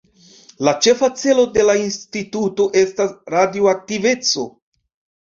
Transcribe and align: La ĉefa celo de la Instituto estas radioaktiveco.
La 0.67 0.71
ĉefa 0.85 1.09
celo 1.25 1.43
de 1.59 1.67
la 1.69 1.77
Instituto 1.83 2.69
estas 2.85 3.15
radioaktiveco. 3.39 4.53